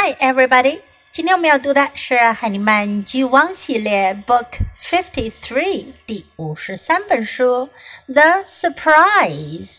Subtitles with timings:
[0.00, 0.20] Hi, everybody.
[0.20, 0.82] everybody！
[1.10, 7.68] 今天我们要读的是《海尼曼 G1》系列 Book Fifty Three 第五十三本书
[8.12, 9.78] 《The Surprise》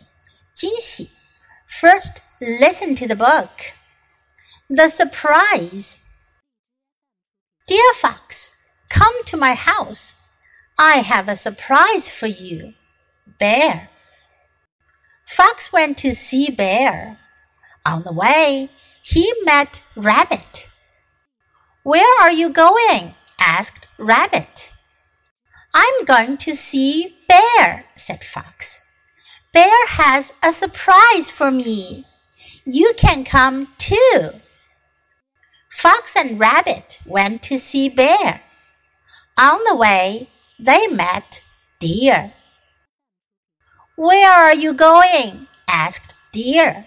[0.53, 1.09] 惊喜。
[1.69, 3.71] First, listen to the book.
[4.67, 5.99] The Surprise.
[7.65, 8.49] Dear Fox,
[8.89, 10.15] come to my house.
[10.75, 12.73] I have a surprise for you.
[13.39, 13.87] Bear.
[15.25, 17.15] Fox went to see Bear.
[17.85, 18.67] On the way,
[19.09, 20.69] he met Rabbit.
[21.81, 23.15] Where are you going?
[23.39, 24.71] asked Rabbit.
[25.73, 28.81] I'm going to see Bear, said Fox.
[29.51, 32.05] Bear has a surprise for me.
[32.65, 34.29] You can come too.
[35.71, 38.41] Fox and Rabbit went to see Bear.
[39.39, 41.41] On the way, they met
[41.79, 42.33] Deer.
[43.95, 45.47] Where are you going?
[45.67, 46.85] asked Deer.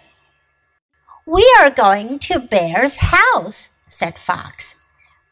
[1.26, 4.74] We are going to Bear's house, said Fox.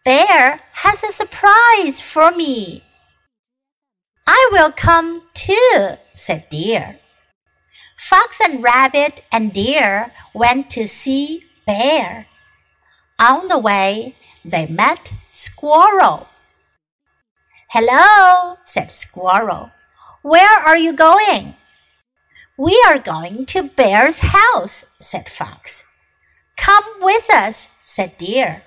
[0.05, 2.85] Bear has a surprise for me.
[4.27, 7.01] I will come too, said Deer.
[7.99, 12.27] Fox and Rabbit and Deer went to see Bear.
[13.19, 14.15] On the way,
[14.45, 16.29] they met Squirrel.
[17.71, 19.73] Hello, said Squirrel.
[20.23, 21.57] Where are you going?
[22.57, 25.85] We are going to Bear's house, said Fox.
[26.61, 28.63] Come with us, said Deer.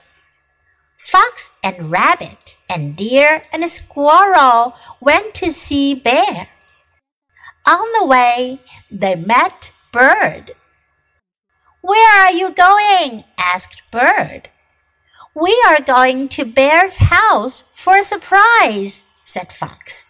[0.98, 6.48] Fox and Rabbit and Deer and Squirrel went to see Bear.
[7.68, 10.54] On the way, they met Bird.
[11.82, 13.26] Where are you going?
[13.38, 14.50] asked Bird.
[15.36, 20.08] We are going to Bear's house for a surprise, said Fox.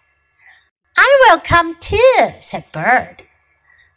[0.96, 3.24] I will come too, said Bird.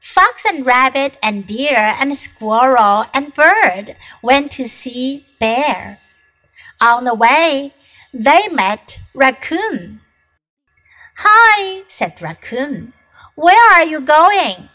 [0.06, 5.98] Fox and Rabbit and Deer and Squirrel and Bird went to see Bear.
[6.80, 7.74] On the way,
[8.14, 10.00] they met Raccoon.
[11.18, 12.92] Hi, said Raccoon.
[13.34, 14.68] Where are you going?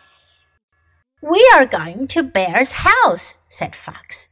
[1.21, 4.27] We are going to Bear's house, said Fox.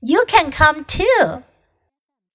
[0.00, 1.44] You can come too.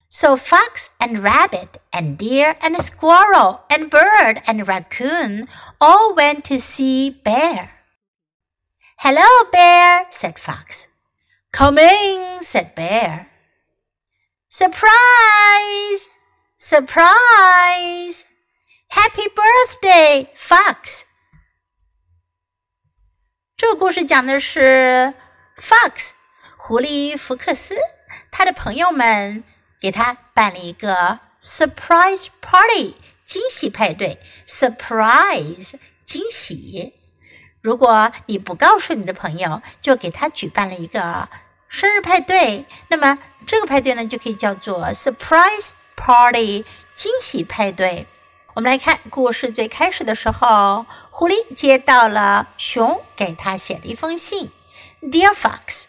[0.08, 5.48] So Fox and Rabbit and Deer and Squirrel and Bird and Raccoon
[5.80, 7.73] all went to see Bear.
[8.97, 10.87] Hello, Bear, said Fox.
[11.51, 13.27] Come in, said Bear.
[14.49, 16.09] Surprise!
[16.57, 18.25] Surprise!
[18.89, 21.03] Happy birthday, Fox!
[23.55, 25.13] 这个故事讲的是
[25.57, 26.11] Fox
[26.57, 27.75] 狐狸福克斯，
[28.31, 29.43] 他的朋友们
[29.79, 32.95] 给他办了一个 surprise party
[33.25, 36.93] 惊喜派对，surprise 惊喜。
[37.64, 41.30] 如果你不告诉你的朋友，就给他举办了一个
[41.66, 48.06] 生日派对，那么这个派对呢，就可以叫做 surprise party 惊喜派对。
[48.52, 54.50] 我们来看故事最开始的时候，狐狸接到了熊给他写的一封信
[55.00, 55.86] ，Dear Fox，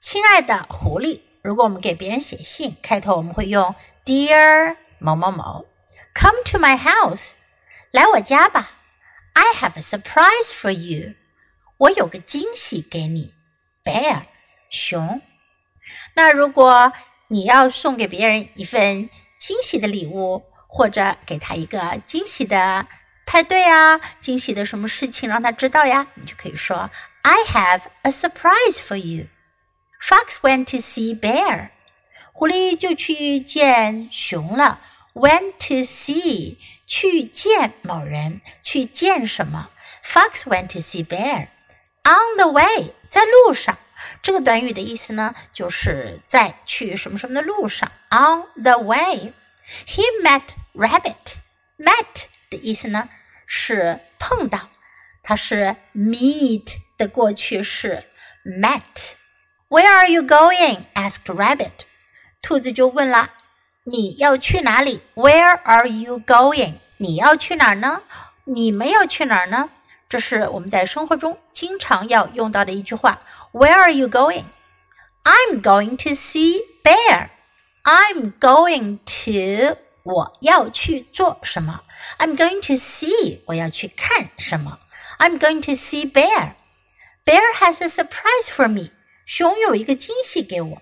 [0.00, 1.20] 亲爱的狐狸。
[1.40, 3.72] 如果我们给别人写信，开头我们会用
[4.04, 5.66] Dear 某某某
[6.16, 7.30] ，Come to my house，
[7.92, 8.81] 来我家吧。
[9.33, 11.13] I have a surprise for you，
[11.77, 13.33] 我有个惊喜给你。
[13.83, 14.23] Bear。
[14.69, 15.21] 熊。
[16.15, 16.91] 那如果
[17.29, 19.09] 你要送给别人一份
[19.39, 22.85] 惊喜的礼物，或者给他一个惊喜的
[23.25, 26.89] 派对啊，惊喜的什么事情让他知道呀，你就可以说
[27.21, 29.27] I have a surprise for you.
[30.01, 31.69] Fox went to see bear.
[32.33, 34.81] 狐狸就去见熊了。
[35.13, 36.57] Went to see
[36.94, 39.70] 去见某人，去见什么
[40.04, 41.48] ？Fox went to see bear.
[42.04, 43.78] On the way 在路上。
[44.22, 47.90] 这个短语的意思呢，就是在去什么什么的路上。
[48.10, 49.32] On the way,
[49.86, 50.42] he met
[50.74, 51.36] rabbit.
[51.78, 53.08] Met 的意思呢
[53.46, 54.68] 是碰到，
[55.22, 58.04] 它是 meet 的过去式。
[58.44, 59.14] Met.
[59.70, 60.84] Where are you going?
[60.92, 61.86] asked rabbit.
[62.42, 63.30] 兔子就问了，
[63.84, 66.80] 你要去哪里？Where are you going?
[66.97, 68.01] 你要去哪儿呢？
[68.45, 69.69] 你们要去哪儿呢？
[70.09, 73.21] 这是我们在生活中经常要用到的一句话。
[73.51, 74.45] Where are you going?
[75.23, 77.29] I'm going to see bear.
[77.83, 81.81] I'm going to 我要去做什么？
[82.17, 84.79] I'm going to see 我要去看什么？
[85.19, 86.53] I'm going to see bear.
[87.25, 88.91] Bear has a surprise for me.
[89.25, 90.81] 熊有一个惊喜给我。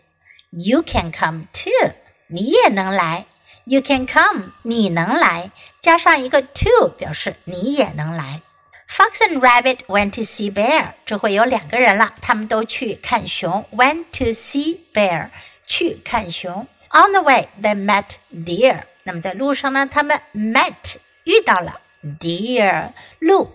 [0.52, 1.94] You can come too.
[2.28, 3.26] 你也能来。
[3.66, 4.52] You can come.
[4.62, 5.52] 你能来，
[5.82, 8.42] 加上一个 to 表示你也能来。
[8.88, 10.94] Fox and Rabbit went to see Bear。
[11.06, 13.66] 这会有两个人了，他们都去看熊。
[13.72, 15.30] Went to see Bear，
[15.66, 16.68] 去看熊。
[16.92, 18.84] On the way, they met deer。
[19.04, 21.80] 那么在路上呢，他们 met 遇到了
[22.20, 23.52] deer 鹿。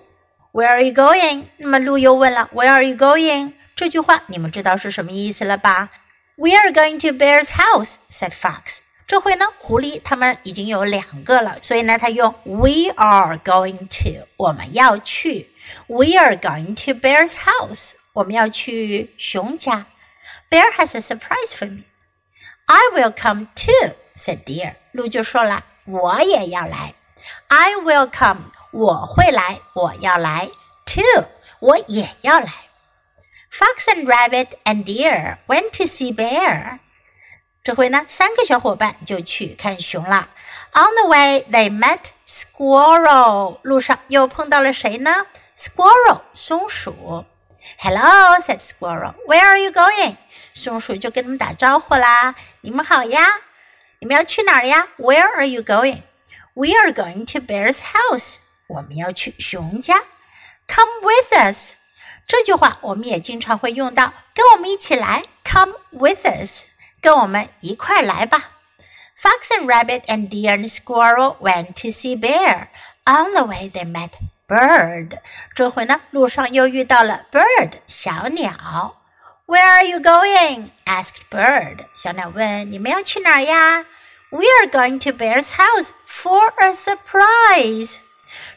[0.53, 1.45] Where are you going？
[1.59, 3.53] 那么鹿又问了，Where are you going？
[3.77, 5.91] 这句话你们知道是什么意思了吧？
[6.35, 8.81] We are going to Bear's house，said Fox。
[9.07, 15.51] 这回呢，狐狸他们已经有两个了，所以呢，他用 We are going to，我们要去。
[15.89, 19.87] We are going to Bear's house，我们要去熊家。
[20.49, 21.83] Bear has a surprise for me.
[22.67, 24.77] I will come too，said Deer。
[24.93, 26.95] 鹿就说了，我也要来。
[27.49, 30.49] I will come，我会来，我要来。
[30.87, 31.27] Too，
[31.59, 32.53] 我也要来。
[33.53, 36.79] Fox and Rabbit and Deer went to see Bear。
[37.66, 40.30] 这回呢，三个小伙伴就去看熊了。
[40.74, 43.58] On the way, they met squirrel。
[43.64, 45.26] 路上又碰到了谁呢
[45.58, 47.26] ？Squirrel，松鼠。
[47.80, 49.16] Hello, said squirrel.
[49.26, 50.18] Where are you going?
[50.54, 52.36] 松鼠就跟他们打招呼啦。
[52.62, 53.26] 你们好呀，
[53.98, 56.04] 你们要去哪儿呀？Where are you going?
[56.54, 58.36] We are going to Bear's house.
[58.68, 60.04] 我们要去熊家。
[60.68, 61.78] Come with us.
[62.28, 65.24] 这句话我们也经常会用到，跟我们一起来。
[65.44, 66.66] Come with us.
[67.01, 68.51] 跟我们一块来吧。
[69.21, 72.69] Fox and rabbit and deer and squirrel went to see bear.
[73.05, 74.12] On the way, they met
[74.49, 75.19] bird.
[75.55, 78.97] 这回呢，路上又遇到了 bird 小鸟。
[79.47, 80.71] Where are you going?
[80.87, 81.87] asked bird.
[81.95, 83.85] 小鸟问：“你们要去哪儿呀？”
[84.31, 87.97] We are going to bear's house for a surprise.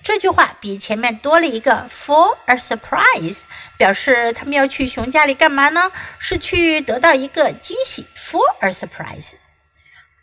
[0.02, 3.42] 这句话比前面多了一个 for a surprise，
[3.76, 5.90] 表示他们要去熊家里干嘛呢？
[6.18, 9.34] 是去得到一个惊喜 for a surprise。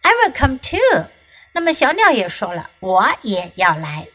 [0.01, 1.05] I will come too。
[1.53, 4.07] 那么小鸟也说了，我也要来。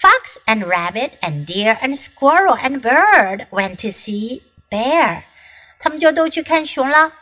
[0.00, 5.24] Fox and rabbit and deer and squirrel and bird went to see bear。
[5.78, 7.12] 他们就都去看熊了。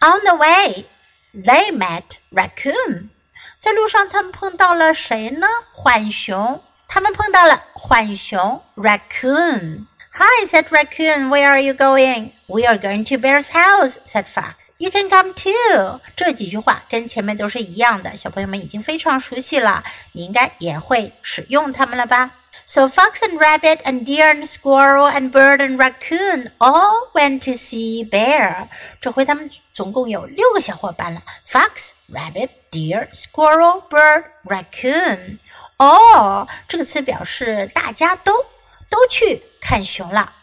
[0.00, 0.86] On the way,
[1.34, 3.08] they met raccoon。
[3.58, 5.48] 在路上，他们碰到了谁呢？
[5.74, 6.62] 浣熊。
[6.87, 11.29] 他们碰到了浣熊 raccoon。Hi, said raccoon.
[11.29, 12.33] Where are you going?
[12.45, 14.69] We are going to Bear's house, said Fox.
[14.77, 15.99] You can come too.
[16.15, 22.29] 这几句话跟前面都是一样的，小朋友们已经非常熟悉了，你应该也会使用它们了吧？
[22.67, 28.07] So fox and rabbit and deer and squirrel and bird and raccoon all went to see
[28.07, 28.67] bear.
[29.01, 35.39] 这回他们总共有六个小伙伴了：fox, rabbit, deer, squirrel, bird, raccoon.
[35.78, 38.32] 哦，这个词表示大家都
[38.90, 40.34] 都去看熊了。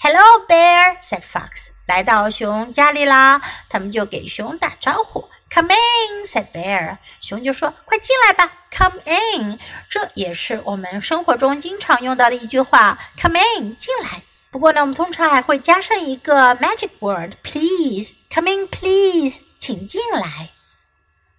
[0.00, 1.70] Hello, bear," said fox.
[1.86, 5.28] 来到熊家里啦，他们就给熊打招呼。
[5.50, 6.96] Come in, said bear.
[7.20, 8.50] 熊就说：“快进来吧。
[8.70, 9.58] ”Come in，
[9.88, 12.98] 这也是我们生活中经常用到的一句话。
[13.20, 14.22] Come in，进来。
[14.50, 18.14] 不过呢，我们通常还会加上一个 magic word, please.
[18.32, 20.50] Come in, please，请进来。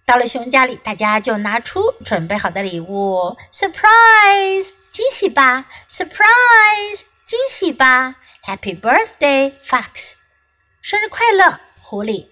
[0.05, 10.15] 到了熊家里，大家就拿出准备好的礼物，surprise，惊喜吧，surprise，惊喜吧，Happy birthday, Fox，
[10.81, 12.27] 生日快乐，狐狸。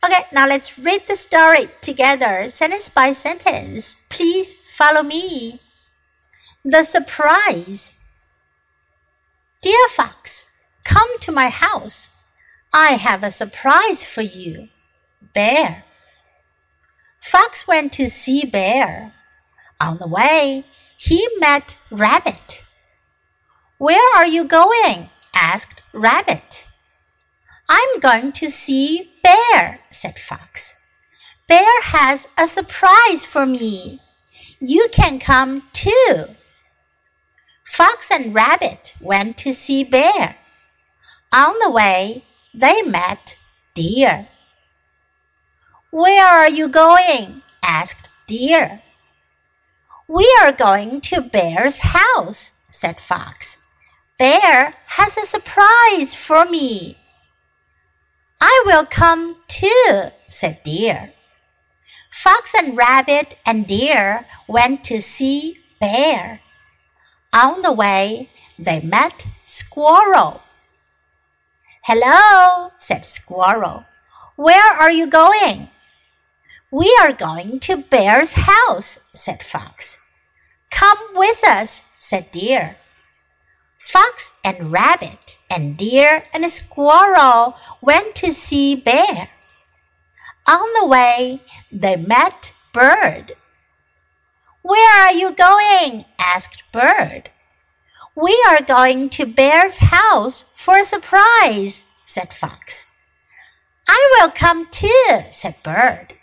[0.00, 3.96] Okay, now let's read the story together, sentence by sentence.
[4.08, 5.58] Please follow me.
[6.64, 7.90] The surprise.
[9.60, 10.44] Dear Fox,
[10.84, 12.06] come to my house.
[12.70, 14.68] I have a surprise for you.
[15.34, 15.82] Bear.
[17.23, 19.13] Fox went to see Bear.
[19.79, 20.65] On the way,
[20.97, 22.65] he met Rabbit.
[23.77, 25.09] Where are you going?
[25.33, 26.67] asked Rabbit.
[27.69, 30.75] I'm going to see Bear, said Fox.
[31.47, 34.01] Bear has a surprise for me.
[34.59, 36.25] You can come too.
[37.63, 40.35] Fox and Rabbit went to see Bear.
[41.33, 43.37] On the way, they met
[43.73, 44.27] Deer.
[45.93, 47.43] Where are you going?
[47.61, 48.81] asked Deer.
[50.07, 53.57] We are going to Bear's house, said Fox.
[54.17, 56.97] Bear has a surprise for me.
[58.41, 61.13] I will come too, said Deer.
[62.09, 66.39] Fox and Rabbit and Deer went to see Bear.
[67.31, 70.41] On the way, they met Squirrel.
[71.83, 73.85] Hello, said Squirrel.
[74.35, 75.69] Where are you going?
[76.73, 79.99] We are going to Bear's house, said Fox.
[80.71, 82.77] Come with us, said Deer.
[83.77, 89.29] Fox and Rabbit and Deer and Squirrel went to see Bear.
[90.47, 93.33] On the way, they met Bird.
[94.63, 96.05] Where are you going?
[96.17, 97.29] asked Bird.
[98.15, 102.87] We are going to Bear's house for a surprise, said Fox.
[103.87, 106.15] I will come too, said Bird.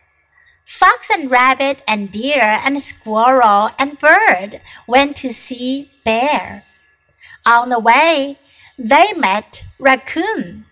[0.70, 6.62] Fox and Rabbit and Deer and Squirrel and Bird went to see Bear.
[7.44, 8.38] On the way,
[8.78, 10.66] they met Raccoon.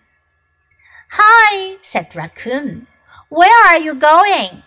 [1.11, 2.87] Hi, said Raccoon.
[3.27, 4.63] Where are you going?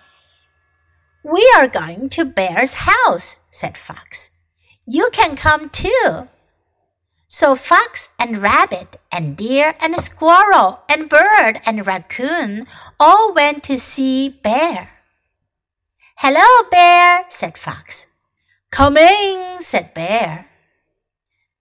[1.25, 4.33] We are going to Bear's house, said Fox.
[4.87, 6.29] You can come too.
[7.27, 12.67] So Fox and Rabbit and Deer and Squirrel and Bird and Raccoon
[13.01, 14.92] all went to see Bear.
[16.22, 18.08] Hello, Bear, said Fox.
[18.72, 20.46] Come in, said Bear.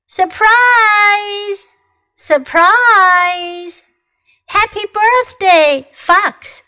[0.06, 1.66] Surprise!
[2.14, 3.82] Surprise!
[4.48, 6.60] Happy birthday, Fox!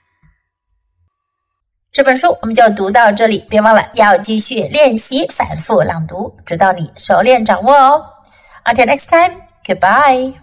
[1.91, 8.05] 这本书我们就读到这里，别忘了要继续练习反复朗读，直到你熟练掌握哦。
[8.65, 10.35] Until next time, goodbye.